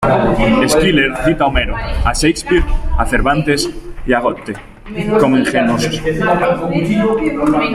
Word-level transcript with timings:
Schiller 0.67 1.13
cita 1.23 1.43
a 1.43 1.47
Homero, 1.47 1.75
a 2.03 2.11
Shakespeare, 2.15 2.65
a 2.97 3.05
Cervantes 3.05 3.69
y 4.07 4.13
a 4.13 4.19
Goethe, 4.19 4.53
como 5.19 5.37
ingenuos. 5.37 5.85